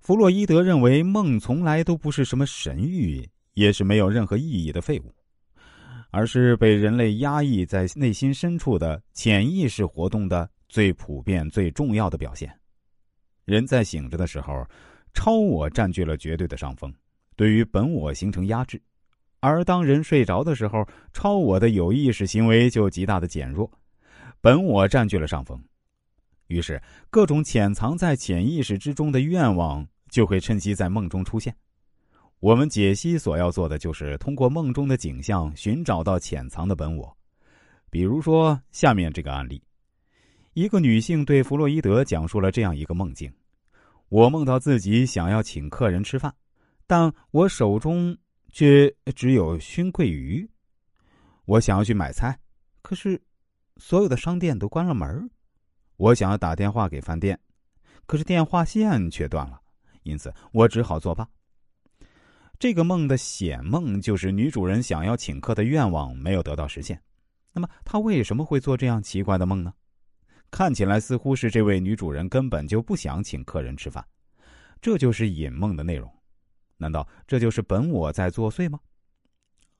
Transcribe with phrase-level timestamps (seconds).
[0.00, 5.14] 弗洛伊德认为，梦从来都不是什么神谕，也是没有任何意义的废物，
[6.10, 12.50] 而是被人类压抑在内心深处的潜意识活动的最普遍、最重要的表现。
[13.44, 14.66] 人在醒着的时候，
[15.12, 16.92] 超我占据了绝对的上风，
[17.36, 18.78] 对于本我形成压制；
[19.40, 20.82] 而当人睡着的时候，
[21.12, 23.70] 超我的有意识行为就极大的减弱，
[24.40, 25.62] 本我占据了上风。
[26.50, 31.54] 于是，各种潜藏在潜意识之中的愿望就会趁机在梦中出现。
[32.40, 37.16] 我们解析所要做的，就是通过梦中的景象寻找到潜藏的本我。
[37.88, 39.62] 比如说，下面这个案例：
[40.54, 43.32] 一个女性对弗洛伊德讲述了这样一个梦境：
[44.08, 46.34] 我梦到自己想要请客人吃饭，
[46.84, 48.16] 但我手中
[48.50, 50.48] 却只有熏桂鱼。
[51.44, 52.36] 我想要去买菜，
[52.82, 53.22] 可是
[53.76, 55.30] 所有的商店都关了门
[56.00, 57.38] 我想要打电话给饭店，
[58.06, 59.60] 可是电话线却断了，
[60.02, 61.28] 因此我只好作罢。
[62.58, 67.02] 这个梦的显梦就是女主人想要请客的愿望没有得到实现。
[67.52, 69.74] 那么她为什么会做这样奇怪的梦呢？
[70.50, 74.02] 看起来似乎是这位女主人根本就不想请客人吃饭，
[74.80, 76.10] 这就是隐梦的内容。
[76.78, 78.80] 难道这就是本我在作祟吗？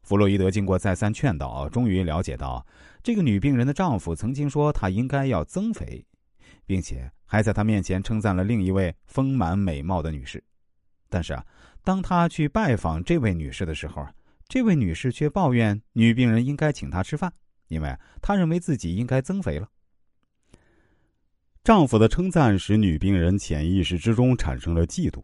[0.02, 2.66] 弗洛伊德经过再三劝导，终于了解到，
[3.02, 6.04] 这个女病人的丈夫曾经说她应该要增肥。
[6.66, 10.42] 并且还在他面前称赞了另一位丰满美貌的女士，
[11.08, 11.44] 但是啊，
[11.84, 14.06] 当他去拜访这位女士的时候，
[14.48, 17.32] 这位女士却抱怨女病人应该请她吃饭，
[17.68, 19.68] 因为她认为自己应该增肥了。
[21.62, 25.22] 丈夫的称赞使女病人潜意识之中产生了嫉妒，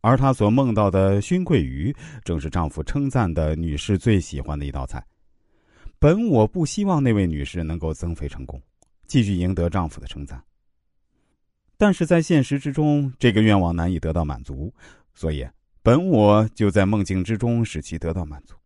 [0.00, 5.04] 而她所梦到的熏桂鱼正是丈夫称赞的女士最喜欢的一道菜。
[5.98, 8.62] 本我不希望那位女士能够增肥成功，
[9.08, 10.40] 继续赢得丈夫的称赞。
[11.78, 14.74] 但是在现实之中，这个愿望难以得到满足，
[15.14, 15.46] 所以
[15.80, 18.56] 本我就在梦境之中使其得到满足。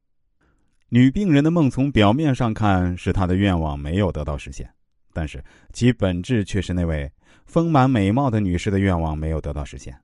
[0.88, 4.68] 女病人的梦从表面上看是她的愿望没有得到实现，
[5.12, 5.44] 但是
[5.74, 7.10] 其本质却是那位
[7.44, 9.94] 丰满美貌的女士的愿望没有得到实现。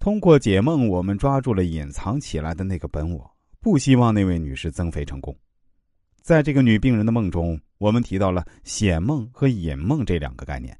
[0.00, 3.28] 通过解梦，我们抓住了隐藏起来的那个本我，
[3.60, 5.34] 不希望那位女士增肥成功。
[6.22, 10.76] 在这个女病人的梦中，我们提到了显梦和隐梦这两个概念。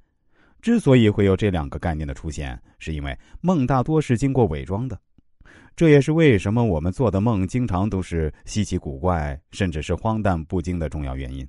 [0.64, 4.98] 之所以会有这两个概念的出现，是因为梦大多是经过伪装的，
[5.76, 11.46] 这也是为什么我们做的梦经常都是稀奇古怪，甚至是荒诞不经的重要原因。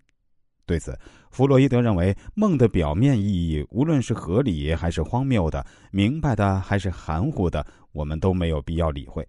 [0.65, 0.99] 对此，
[1.31, 9.25] 弗洛伊德认为，梦的表面意义，无论是合理还是荒谬的，明白的还是含糊的，我们都没有必要理会。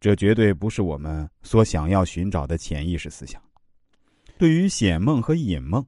[0.00, 3.40] 这绝对不是我们所想要寻找的潜意识思想。
[4.36, 5.82] 对于显梦和隐梦。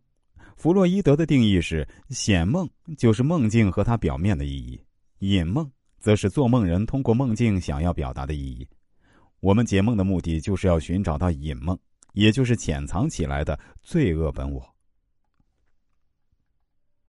[0.56, 4.80] 弗洛伊德的定义是：显梦就是梦境和它表面的意义，
[5.18, 8.66] 隐梦则是做梦人通过梦境想要表达的意义。
[9.40, 11.78] 我们解梦的目的就是要寻找到隐梦，
[12.14, 14.75] 也就是潜藏起来的罪恶本我。